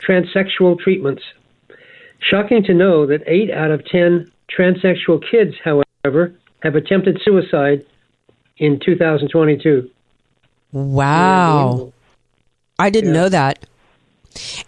[0.01, 1.23] transsexual treatments.
[2.19, 7.85] Shocking to know that 8 out of 10 transsexual kids, however, have attempted suicide
[8.57, 9.89] in 2022.
[10.73, 11.93] Wow.
[12.77, 13.65] I didn't know that.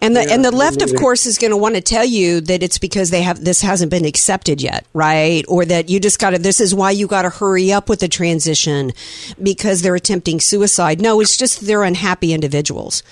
[0.00, 2.40] And the Yeah, and the left, of course, is going to want to tell you
[2.42, 5.44] that it's because they have this hasn't been accepted yet, right?
[5.48, 6.38] Or that you just got to.
[6.38, 8.92] This is why you got to hurry up with the transition
[9.42, 11.00] because they're attempting suicide.
[11.00, 13.02] No, it's just they're unhappy individuals,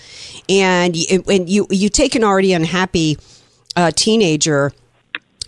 [0.48, 3.16] and you, and you you take an already unhappy
[3.76, 4.72] uh, teenager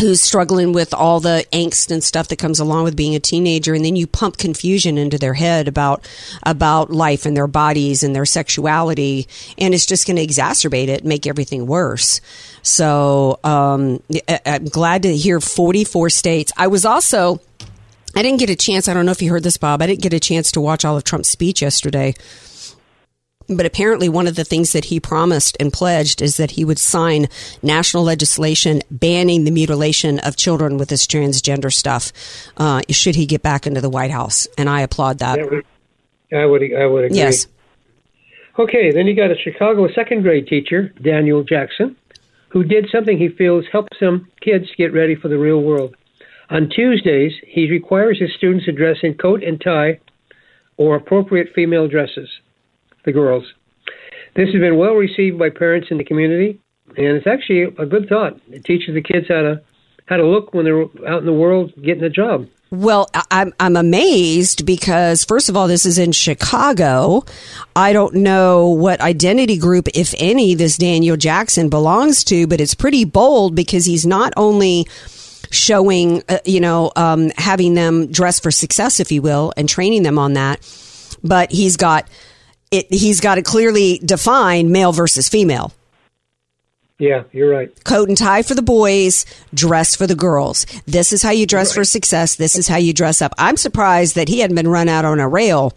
[0.00, 3.74] who's struggling with all the angst and stuff that comes along with being a teenager
[3.74, 6.08] and then you pump confusion into their head about
[6.42, 9.28] about life and their bodies and their sexuality
[9.58, 12.20] and it's just going to exacerbate it make everything worse.
[12.62, 14.02] So um,
[14.46, 16.52] i'm glad to hear 44 states.
[16.56, 17.40] I was also
[18.14, 20.02] i didn't get a chance i don't know if you heard this bob i didn't
[20.02, 22.12] get a chance to watch all of trump's speech yesterday
[23.48, 26.78] but apparently, one of the things that he promised and pledged is that he would
[26.78, 27.28] sign
[27.62, 32.12] national legislation banning the mutilation of children with this transgender stuff.
[32.56, 34.46] Uh, should he get back into the White House?
[34.56, 35.36] And I applaud that.
[35.36, 35.64] That would-
[36.32, 37.18] I would, I would agree.
[37.18, 37.46] Yes.
[38.58, 41.96] Okay, then you got a Chicago second grade teacher, Daniel Jackson,
[42.48, 45.94] who did something he feels helps some kids get ready for the real world.
[46.50, 50.00] On Tuesdays, he requires his students to dress in coat and tie
[50.76, 52.28] or appropriate female dresses,
[53.04, 53.44] the girls.
[54.34, 56.60] This has been well received by parents in the community,
[56.96, 58.40] and it's actually a good thought.
[58.50, 59.62] It teaches the kids how to
[60.06, 62.48] how to look when they're out in the world getting a job.
[62.70, 67.24] Well, I'm I'm amazed because first of all, this is in Chicago.
[67.76, 72.74] I don't know what identity group, if any, this Daniel Jackson belongs to, but it's
[72.74, 74.86] pretty bold because he's not only
[75.50, 80.02] showing, uh, you know, um, having them dress for success, if you will, and training
[80.02, 80.66] them on that,
[81.22, 82.08] but he's got
[82.72, 82.86] it.
[82.92, 85.72] He's got to clearly define male versus female.
[86.98, 87.84] Yeah, you're right.
[87.84, 90.66] coat and tie for the boys, dress for the girls.
[90.86, 92.36] This is how you dress for success.
[92.36, 93.32] This is how you dress up.
[93.38, 95.72] I'm surprised that he hadn't been run out on a rail.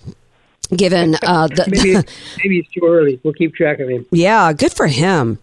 [0.76, 1.94] Given uh, the, maybe
[2.44, 3.20] maybe it's too early.
[3.24, 4.06] We'll keep track of him.
[4.12, 5.40] yeah, good for him.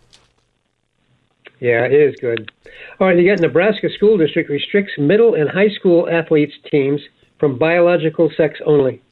[1.59, 2.53] Yeah, it is good.
[3.01, 7.01] All right, you got Nebraska School District restricts middle and high school athletes teams
[7.41, 9.03] from biological sex only.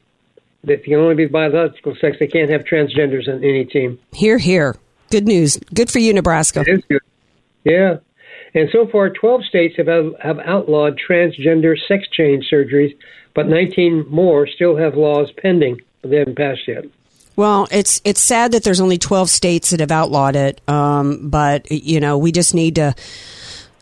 [0.63, 3.99] If you can only be biological sex, they can't have transgenders on any team.
[4.13, 4.75] Here, here.
[5.09, 5.57] Good news.
[5.73, 6.61] Good for you, Nebraska.
[6.61, 7.01] It is good.
[7.63, 7.97] Yeah.
[8.53, 12.95] And so far, 12 states have, have outlawed transgender sex change surgeries,
[13.33, 15.81] but 19 more still have laws pending.
[16.01, 16.85] But they haven't passed yet.
[17.35, 20.61] Well, it's it's sad that there's only 12 states that have outlawed it.
[20.67, 22.93] Um, but you know, we just need to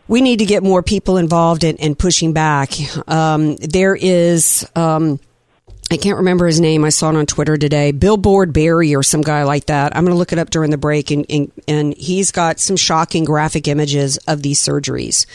[0.07, 2.71] we need to get more people involved in, in pushing back.
[3.07, 5.19] Um, there is um,
[5.91, 6.85] I can't remember his name.
[6.85, 7.91] I saw it on Twitter today.
[7.91, 9.95] Billboard Barry or some guy like that.
[9.97, 12.75] I'm going to look it up during the break, and, and, and he's got some
[12.77, 15.25] shocking graphic images of these surgeries.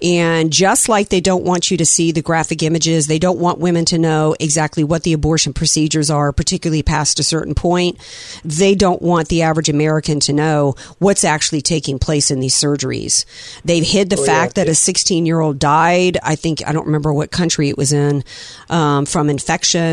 [0.00, 3.58] And just like they don't want you to see the graphic images, they don't want
[3.58, 7.98] women to know exactly what the abortion procedures are, particularly past a certain point.
[8.44, 13.24] They don't want the average American to know what's actually taking place in these surgeries.
[13.64, 14.64] They've hid the Oh, fact yeah.
[14.64, 16.18] that a 16 year old died.
[16.22, 18.22] I think, I don't remember what country it was in,
[18.70, 19.87] um, from infection.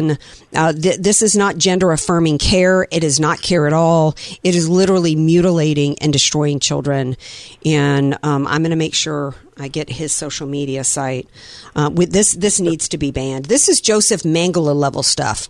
[0.54, 2.88] Uh, th- this is not gender affirming care.
[2.92, 4.16] It is not care at all.
[4.44, 7.18] It is literally mutilating and destroying children.
[7.66, 11.28] And um, I'm going to make sure I get his social media site.
[11.76, 13.46] Uh, with this, this needs to be banned.
[13.46, 15.50] This is Josef Mengele level stuff.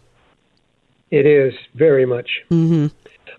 [1.12, 2.30] It is very much.
[2.52, 2.88] Mm-hmm.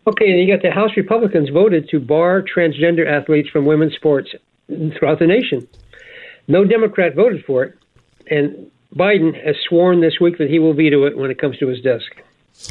[0.09, 4.31] Okay, and you got the House Republicans voted to bar transgender athletes from women's sports
[4.69, 5.66] throughout the nation.
[6.49, 7.75] No Democrat voted for it,
[8.31, 11.68] and Biden has sworn this week that he will veto it when it comes to
[11.68, 12.11] his desk.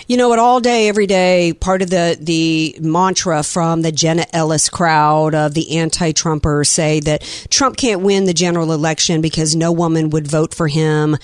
[0.08, 0.40] You know what?
[0.40, 5.54] All day, every day, part of the the mantra from the Jenna Ellis crowd of
[5.54, 10.56] the anti-Trumpers say that Trump can't win the general election because no woman would vote
[10.56, 11.18] for him,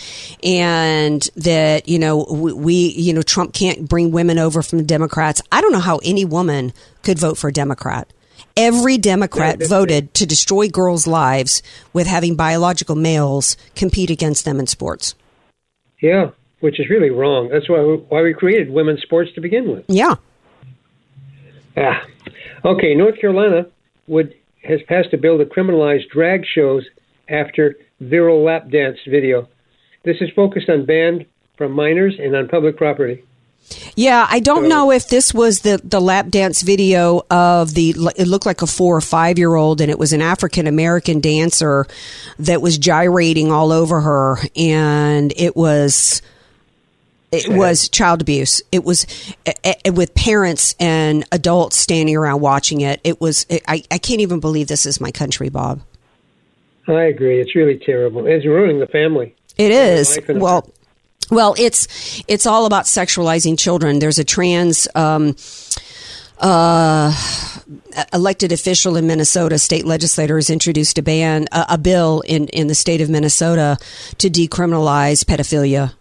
[0.44, 4.86] and that you know we, we you know Trump can't bring women over from the
[4.86, 5.42] Democrats.
[5.52, 8.08] I don't know how any woman could vote for a Democrat.
[8.58, 14.68] Every Democrat voted to destroy girls' lives with having biological males compete against them in
[14.68, 15.16] sports.
[16.02, 17.50] Yeah, which is really wrong.
[17.50, 19.86] That's why why we created women's sports to begin with.
[19.88, 20.16] Yeah.
[21.78, 22.04] Ah,
[22.66, 22.96] okay.
[22.96, 23.68] North Carolina
[24.08, 24.34] would
[24.64, 26.84] has passed a bill to criminalize drag shows
[27.30, 29.48] after viral lap dance video.
[30.04, 31.26] This is focused on banned
[31.58, 33.24] from minors and on public property.
[33.96, 38.28] Yeah, I don't know if this was the, the lap dance video of the, it
[38.28, 41.88] looked like a four or five year old, and it was an African American dancer
[42.40, 46.22] that was gyrating all over her, and it was.
[47.34, 48.62] It was child abuse.
[48.74, 49.08] It was
[49.46, 53.00] eh, eh, with parents and adults standing around watching it.
[53.06, 53.46] It was.
[53.50, 55.80] I, I can't even believe this is my country, Bob.
[56.90, 57.40] I agree.
[57.40, 58.28] It's really terrible.
[58.28, 59.34] It's ruining the family.
[59.58, 60.20] It is.
[60.28, 60.70] Well,
[61.32, 64.00] well, it's it's all about sexualizing children.
[64.00, 65.36] There's a trans um,
[66.40, 67.14] uh,
[68.14, 72.68] elected official in Minnesota, state legislator, has introduced a ban, a, a bill in in
[72.68, 73.78] the state of Minnesota
[74.18, 75.94] to decriminalize pedophilia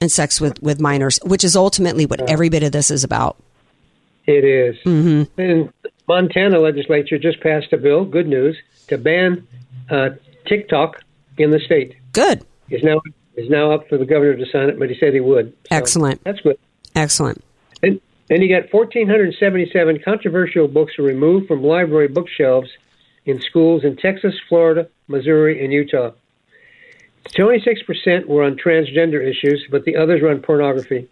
[0.00, 3.36] and sex with with minors, which is ultimately what every bit of this is about.
[4.26, 4.76] It is.
[4.84, 5.40] Mm-hmm.
[5.40, 5.72] And
[6.08, 8.04] Montana legislature just passed a bill.
[8.04, 8.56] Good news
[8.88, 9.46] to ban
[9.88, 10.10] uh,
[10.46, 11.02] TikTok
[11.38, 11.96] in the state.
[12.12, 12.44] Good.
[12.68, 13.00] Is now
[13.40, 15.52] is now up for the governor to sign it, but he said he would.
[15.68, 16.22] So Excellent.
[16.24, 16.58] That's good.
[16.94, 17.42] Excellent.
[17.82, 22.68] And then you got 1,477 controversial books removed from library bookshelves
[23.24, 26.12] in schools in Texas, Florida, Missouri, and Utah.
[27.36, 31.08] 26% were on transgender issues, but the others were on pornography.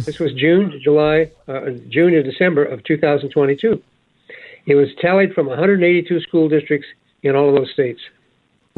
[0.00, 3.82] This was June to July, uh, June to December of 2022.
[4.66, 6.86] It was tallied from 182 school districts
[7.22, 8.00] in all of those states.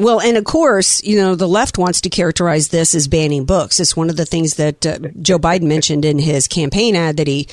[0.03, 3.79] Well, and of course, you know, the left wants to characterize this as banning books.
[3.79, 7.27] It's one of the things that uh, Joe Biden mentioned in his campaign ad that
[7.27, 7.47] he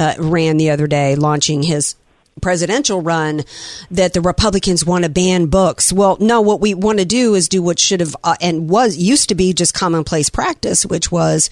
[0.00, 1.94] uh, ran the other day, launching his
[2.40, 3.42] presidential run
[3.90, 5.92] that the Republicans want to ban books.
[5.92, 8.96] Well, no, what we want to do is do what should have uh, and was
[8.96, 11.50] used to be just commonplace practice, which was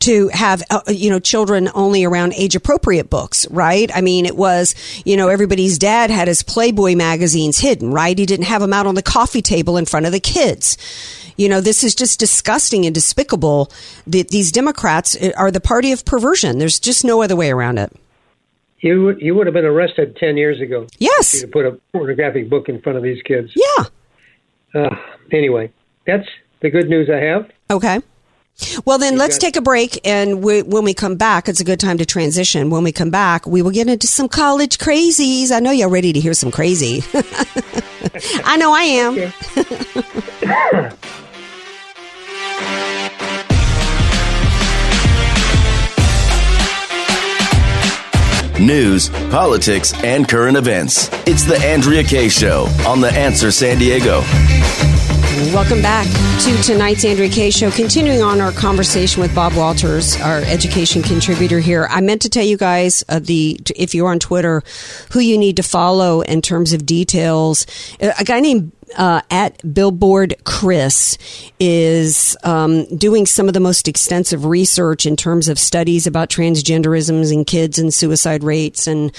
[0.00, 3.90] to have uh, you know children only around age appropriate books, right?
[3.94, 8.18] I mean, it was you know everybody's dad had his Playboy magazines hidden, right?
[8.18, 10.76] He didn't have them out on the coffee table in front of the kids.
[11.36, 13.70] You know, this is just disgusting and despicable.
[14.08, 16.58] The, these Democrats are the party of perversion.
[16.58, 17.92] There's just no other way around it.
[18.80, 20.86] You would, you would have been arrested 10 years ago.
[20.98, 21.42] Yes.
[21.42, 23.52] You put a pornographic book in front of these kids.
[23.54, 23.84] Yeah.
[24.74, 24.96] Uh,
[25.32, 25.72] anyway,
[26.06, 26.28] that's
[26.60, 27.50] the good news I have.
[27.70, 28.00] Okay.
[28.84, 30.06] Well, then let's take a break.
[30.06, 32.70] And we, when we come back, it's a good time to transition.
[32.70, 35.52] When we come back, we will get into some college crazies.
[35.52, 37.02] I know you're ready to hear some crazy.
[38.44, 39.32] I know I
[42.82, 42.98] am.
[48.60, 51.08] News, politics, and current events.
[51.26, 54.22] It's the Andrea Kaye Show on The Answer San Diego.
[55.54, 56.06] Welcome back
[56.42, 57.70] to tonight's Andrea Kaye Show.
[57.70, 61.86] Continuing on our conversation with Bob Walters, our education contributor here.
[61.88, 64.64] I meant to tell you guys uh, the if you're on Twitter,
[65.12, 67.66] who you need to follow in terms of details.
[68.00, 71.18] A guy named uh, at Billboard Chris
[71.60, 77.32] is um, doing some of the most extensive research in terms of studies about transgenderisms
[77.32, 79.14] in kids and suicide rates and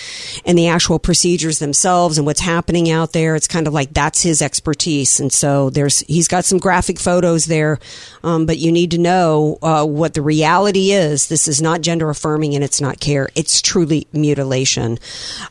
[0.45, 3.35] and the actual procedures themselves and what's happening out there.
[3.35, 7.45] It's kind of like that's his expertise, and so there's he's got some graphic photos
[7.45, 7.79] there,
[8.23, 11.27] um, but you need to know uh, what the reality is.
[11.27, 13.29] This is not gender affirming and it's not care.
[13.35, 14.99] It's truly mutilation.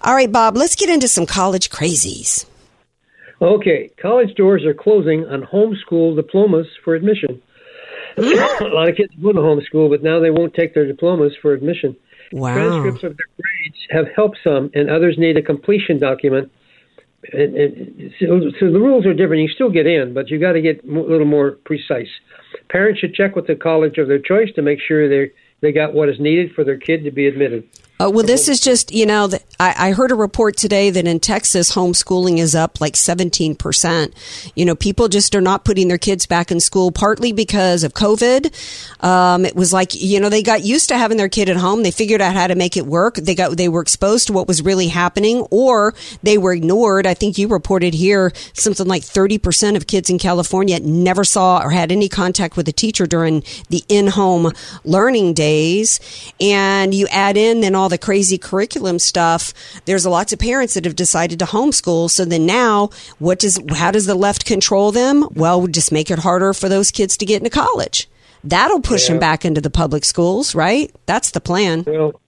[0.02, 2.46] All right, Bob, let's get into some college crazies.
[3.40, 7.40] Okay, college doors are closing on homeschool diplomas for admission.
[8.16, 11.52] a lot of kids go to homeschool, but now they won't take their diplomas for
[11.52, 11.96] admission.
[12.32, 12.54] Wow.
[12.54, 16.50] Transcripts of their grades have helped some, and others need a completion document.
[17.32, 19.42] And, and so, so the rules are different.
[19.42, 22.08] You still get in, but you got to get a little more precise.
[22.68, 25.92] Parents should check with the college of their choice to make sure they they got
[25.92, 27.68] what is needed for their kid to be admitted.
[28.00, 29.28] Uh, well, this is just, you know,
[29.58, 34.52] I, heard a report today that in Texas, homeschooling is up like 17%.
[34.54, 37.94] You know, people just are not putting their kids back in school, partly because of
[37.94, 38.54] COVID.
[39.04, 41.82] Um, it was like, you know, they got used to having their kid at home.
[41.82, 43.16] They figured out how to make it work.
[43.16, 45.92] They got, they were exposed to what was really happening or
[46.22, 47.04] they were ignored.
[47.04, 51.70] I think you reported here something like 30% of kids in California never saw or
[51.70, 54.52] had any contact with a teacher during the in-home
[54.84, 55.47] learning days.
[56.40, 59.52] And you add in then all the crazy curriculum stuff,
[59.84, 62.10] there's lots of parents that have decided to homeschool.
[62.10, 65.26] So then now, what does how does the left control them?
[65.34, 68.08] Well, we just make it harder for those kids to get into college.
[68.44, 69.14] That'll push Yeah.
[69.14, 70.90] them back into the public schools, right?
[71.06, 71.84] That's the plan.
[71.86, 72.20] Well,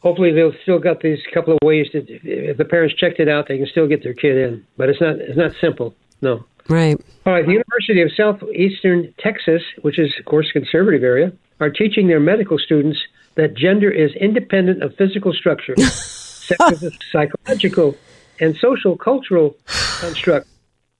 [0.00, 3.48] hopefully they'll still got these couple of ways that if the parents checked it out,
[3.48, 4.64] they can still get their kid in.
[4.76, 5.94] But it's not it's not simple.
[6.20, 6.44] No.
[6.68, 7.00] Right.
[7.24, 7.46] All right.
[7.46, 12.20] The University of Southeastern Texas, which is of course a conservative area, are teaching their
[12.20, 12.98] medical students
[13.34, 15.76] that gender is independent of physical structure.
[15.76, 17.96] Sex is a psychological
[18.40, 20.48] and social cultural construct.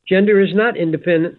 [0.09, 1.39] Gender is not independent,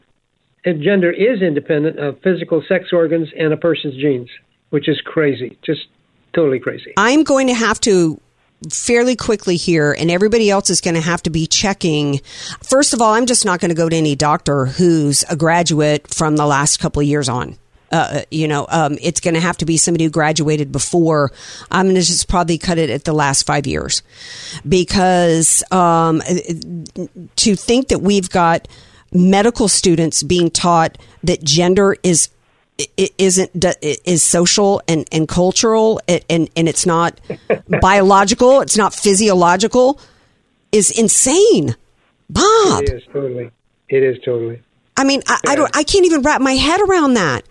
[0.65, 4.29] and gender is independent of physical sex organs and a person's genes,
[4.69, 5.57] which is crazy.
[5.63, 5.87] Just
[6.33, 6.93] totally crazy.
[6.97, 8.19] I'm going to have to
[8.71, 12.19] fairly quickly here, and everybody else is going to have to be checking.
[12.61, 16.13] First of all, I'm just not going to go to any doctor who's a graduate
[16.13, 17.57] from the last couple of years on.
[17.91, 21.31] Uh, you know, um, it's going to have to be somebody who graduated before.
[21.71, 24.03] I'm going to just probably cut it at the last five years
[24.67, 26.21] because um,
[27.37, 28.67] to think that we've got
[29.11, 32.29] medical students being taught that gender is
[32.79, 33.51] i- isn't
[33.81, 37.19] is social and, and cultural and, and, and it's not
[37.81, 39.99] biological it's not physiological
[40.71, 41.75] is insane
[42.29, 43.51] bob It is totally.
[43.89, 44.61] It is totally.
[44.97, 47.43] i mean I, I don't i can't even wrap my head around that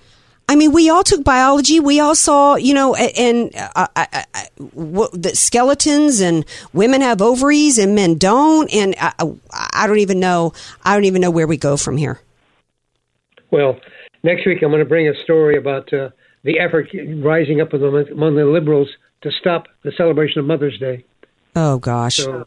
[0.50, 1.78] I mean, we all took biology.
[1.78, 7.20] We all saw, you know, and uh, I, I, what, the skeletons and women have
[7.20, 8.72] ovaries and men don't.
[8.72, 9.12] And I,
[9.74, 10.54] I don't even know.
[10.82, 12.18] I don't even know where we go from here.
[13.50, 13.78] Well,
[14.22, 16.10] next week I'm going to bring a story about uh,
[16.44, 16.88] the effort
[17.22, 18.88] rising up among the liberals
[19.22, 21.04] to stop the celebration of Mother's Day.
[21.56, 22.16] Oh gosh.
[22.16, 22.46] So,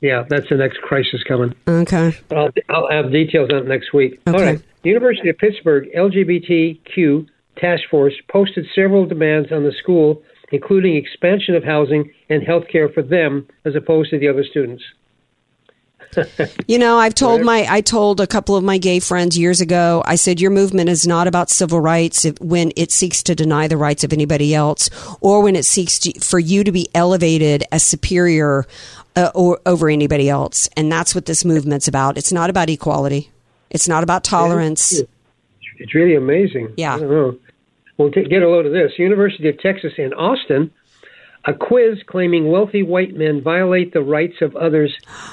[0.00, 1.54] yeah, that's the next crisis coming.
[1.68, 2.16] Okay.
[2.30, 4.20] I'll, I'll have details on it next week.
[4.26, 4.36] Okay.
[4.36, 4.62] All right.
[4.82, 11.54] The University of Pittsburgh LGBTQ task force posted several demands on the school, including expansion
[11.54, 14.84] of housing and health care for them as opposed to the other students.
[16.66, 20.02] You know, I've told my I told a couple of my gay friends years ago.
[20.04, 23.68] I said your movement is not about civil rights if, when it seeks to deny
[23.68, 24.90] the rights of anybody else,
[25.20, 28.66] or when it seeks to, for you to be elevated as superior
[29.14, 30.68] uh, or over anybody else.
[30.76, 32.18] And that's what this movement's about.
[32.18, 33.30] It's not about equality.
[33.70, 35.00] It's not about tolerance.
[35.78, 36.74] It's really amazing.
[36.76, 36.94] Yeah.
[36.94, 37.38] I don't know.
[37.98, 38.92] Well, t- get a load of this.
[38.98, 40.70] University of Texas in Austin,
[41.46, 44.92] a quiz claiming wealthy white men violate the rights of others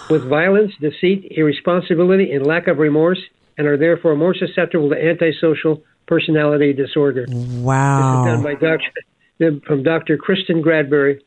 [0.10, 3.20] with violence, deceit, irresponsibility, and lack of remorse,
[3.58, 7.26] and are therefore more susceptible to antisocial personality disorder.
[7.30, 8.24] Wow.
[8.26, 9.62] This is done by Dr.
[9.66, 10.18] from Dr.
[10.18, 11.20] Kristen Gradbury,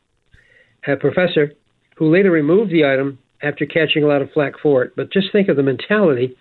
[0.87, 1.53] a professor
[1.97, 4.93] who later removed the item after catching a lot of flack for it.
[4.95, 6.35] But just think of the mentality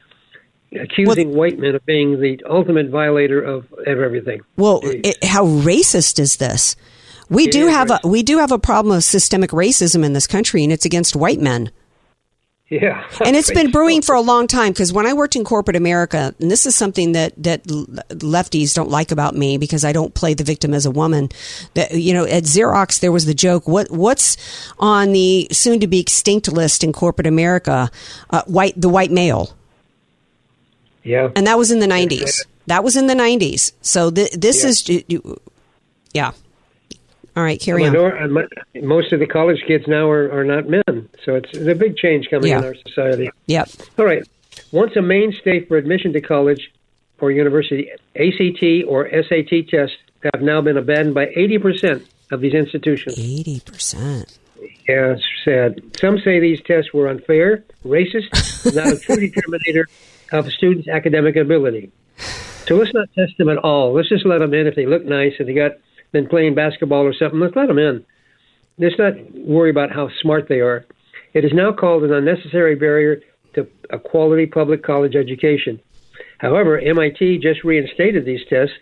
[0.72, 4.40] accusing white men of being the ultimate violator of, of everything.
[4.57, 6.76] Well, it, how racist is this?
[7.29, 10.27] We It do have a we do have a problem of systemic racism in this
[10.27, 11.70] country, and it's against white men.
[12.68, 13.05] Yeah.
[13.24, 16.35] and it's been brewing for a long time because when I worked in corporate America,
[16.41, 20.35] and this is something that that lefties don't like about me because I don't play
[20.35, 21.29] the victim as a woman.
[21.74, 24.37] That you know, at Xerox there was the joke: what what's
[24.79, 27.91] on the soon to be extinct list in corporate America?
[28.31, 29.57] Uh, white the white male,
[31.05, 31.31] Yeah.
[31.37, 32.45] and that was in the nineties.
[32.66, 33.72] That was in the nineties.
[33.81, 34.89] So th- this is,
[36.12, 36.33] yeah.
[37.37, 38.49] All right, carry A on.
[38.82, 41.99] most of the college kids now are, are not men, so it's, it's a big
[41.99, 43.30] change coming in our society.
[43.47, 43.68] Yep.
[43.99, 44.26] All right.
[44.72, 46.72] Once a mainstay for admission to college
[47.20, 49.97] or university, ACT or SAT tests
[50.32, 53.16] have now been abandoned by 80% of these institutions.
[53.16, 54.39] 80%.
[54.89, 55.82] Yeah, it's sad.
[55.99, 59.84] Some say these tests were unfair, racist, not a true determinator
[60.32, 61.93] of a student's academic ability.
[62.66, 63.93] So let's not test them at all.
[63.93, 65.72] Let's just let them in if they look nice and they got
[66.17, 67.39] been playing basketball or something.
[67.39, 68.05] Let's let them in.
[68.79, 70.87] Let's not worry about how smart they are.
[71.35, 73.21] It is now called an unnecessary barrier
[73.55, 75.81] to a quality public college education.
[76.39, 78.75] However, MIT just reinstated these tests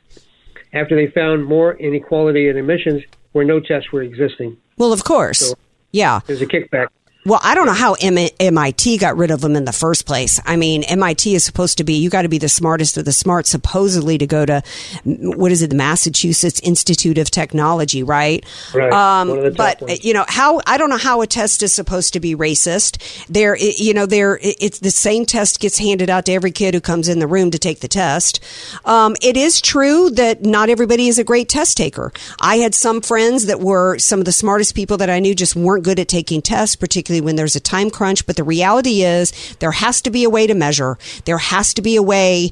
[0.73, 4.57] after they found more inequality in admissions where no tests were existing.
[4.77, 5.41] Well, of course.
[5.51, 5.55] So-
[5.91, 6.21] yeah.
[6.27, 6.89] There's a kickback.
[7.27, 10.39] Well, I don't know how M- MIT got rid of them in the first place.
[10.45, 13.13] I mean, MIT is supposed to be, you got to be the smartest of the
[13.13, 14.63] smart, supposedly to go to,
[15.05, 18.45] what is it, the Massachusetts Institute of Technology, right?
[18.75, 18.93] Right.
[18.93, 20.05] Um, One of the top but, ones.
[20.05, 23.27] you know, how, I don't know how a test is supposed to be racist.
[23.29, 26.81] There, you know, there, it's the same test gets handed out to every kid who
[26.83, 28.41] comes in the room to take the test.
[28.85, 32.13] Um, it is true that not everybody is a great test taker.
[32.39, 35.57] I had some friends that were some of the smartest people that I knew just
[35.57, 38.27] weren't good at taking tests, particularly when there's a time crunch.
[38.27, 40.99] But the reality is there has to be a way to measure.
[41.25, 42.51] There has to be a way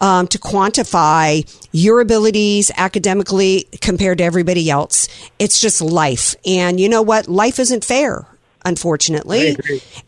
[0.00, 5.08] um, to quantify your abilities academically compared to everybody else.
[5.38, 6.34] It's just life.
[6.44, 7.28] And you know what?
[7.28, 8.26] Life isn't fair.
[8.64, 9.56] Unfortunately,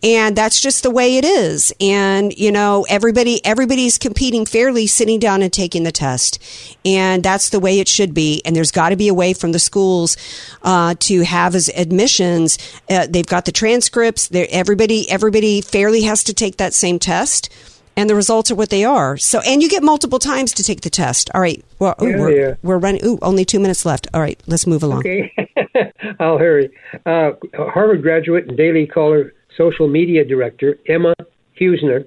[0.02, 1.72] and that's just the way it is.
[1.80, 6.40] And you know, everybody, everybody's competing fairly, sitting down and taking the test,
[6.84, 8.42] and that's the way it should be.
[8.44, 10.16] And there's got to be a way from the schools
[10.62, 12.58] uh, to have as admissions.
[12.88, 14.30] Uh, they've got the transcripts.
[14.32, 17.50] Everybody, everybody fairly has to take that same test
[17.96, 19.16] and the results are what they are.
[19.16, 21.30] So, and you get multiple times to take the test.
[21.34, 21.64] All right.
[21.78, 22.54] Well, ooh, Yeah, we're, yeah.
[22.62, 23.04] we're running.
[23.04, 24.08] Ooh, only two minutes left.
[24.14, 25.00] All right, let's move along.
[25.00, 25.32] Okay,
[26.20, 26.70] I'll hurry.
[27.06, 31.14] Uh, Harvard graduate and Daily Caller social media director Emma
[31.60, 32.06] Husner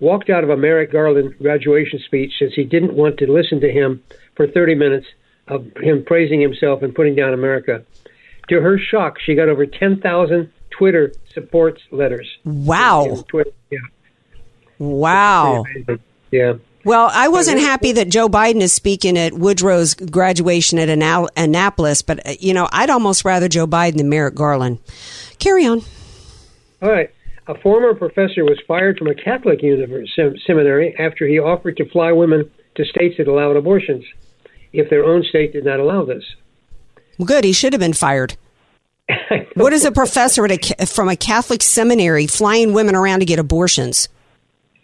[0.00, 3.70] walked out of a Merrick Garland graduation speech since he didn't want to listen to
[3.70, 4.02] him
[4.36, 5.06] for 30 minutes
[5.48, 7.84] of him praising himself and putting down America.
[8.48, 12.28] To her shock, she got over 10,000 Twitter support letters.
[12.44, 13.24] Wow.
[13.28, 13.78] Twitter, yeah.
[14.78, 15.64] Wow.
[16.30, 16.54] Yeah.
[16.84, 20.90] Well, I wasn't happy that Joe Biden is speaking at Woodrow's graduation at
[21.36, 24.78] Annapolis, but uh, you know, I'd almost rather Joe Biden than Merrick Garland.
[25.38, 25.82] Carry on.
[26.82, 27.10] All right.
[27.46, 31.88] A former professor was fired from a Catholic univer- sem- seminary after he offered to
[31.88, 34.04] fly women to states that allowed abortions
[34.72, 36.24] if their own state did not allow this.
[37.18, 37.44] Well, good.
[37.44, 38.36] He should have been fired.
[39.54, 43.38] what is a professor at a, from a Catholic seminary flying women around to get
[43.38, 44.08] abortions?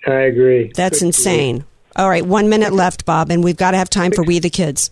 [0.06, 0.72] I agree.
[0.74, 1.64] That's Good insane.
[1.96, 4.50] All right, one minute left, Bob, and we've got to have time for We the
[4.50, 4.90] Kids.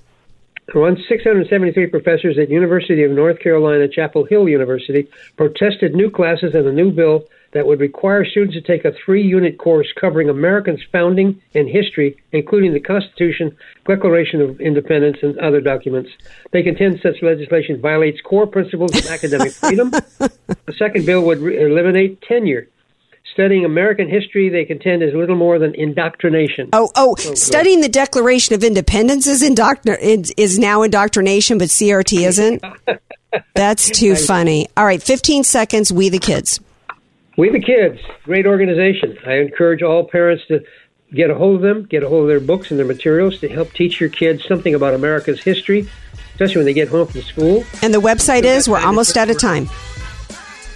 [0.75, 6.67] One 673 professors at University of North Carolina, Chapel Hill University, protested new classes and
[6.67, 11.41] a new bill that would require students to take a three-unit course covering Americans' founding
[11.55, 13.57] and history, including the Constitution,
[13.87, 16.11] Declaration of Independence, and other documents.
[16.51, 19.91] They contend such legislation violates core principles of academic freedom.
[19.91, 22.69] The second bill would re- eliminate tenure.
[23.39, 26.71] Studying American history, they contend, is little more than indoctrination.
[26.73, 27.39] Oh, oh, good.
[27.39, 32.65] studying the Declaration of Independence is indoctr- is, is now indoctrination, but CRT isn't.
[33.55, 34.67] That's too funny.
[34.77, 35.93] All right, 15 seconds.
[35.93, 36.59] We the Kids.
[37.37, 39.17] We the Kids, great organization.
[39.25, 40.65] I encourage all parents to
[41.15, 43.49] get a hold of them, get a hold of their books and their materials to
[43.49, 45.89] help teach your kids something about America's history,
[46.33, 47.65] especially when they get home from school.
[47.83, 49.69] And the website is, we're almost out of time.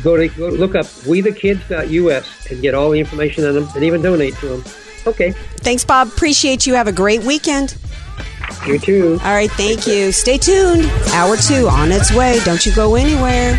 [0.03, 4.03] Go to go look up wethekids.us and get all the information on them and even
[4.03, 4.65] donate to them.
[5.07, 6.09] Okay, Thanks, Bob.
[6.09, 6.75] Appreciate you.
[6.75, 7.77] Have a great weekend.
[8.67, 9.19] you too.
[9.25, 10.13] All right, thank you.
[10.13, 10.85] Stay tuned.
[11.09, 12.41] Hour two on its way.
[12.45, 13.59] Don't you go anywhere.